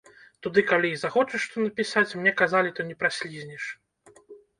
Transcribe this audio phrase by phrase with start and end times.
[0.45, 3.63] Туды калі і захочаш што напісаць, мне казалі, то не праслізнеш.